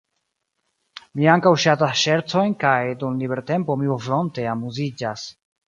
[1.19, 5.31] Mi ankaŭ ŝatas ŝercojn kaj dum libertempo mi volonte amuziĝas.